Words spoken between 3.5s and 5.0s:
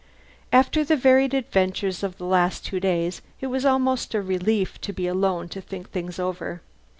was almost a relief to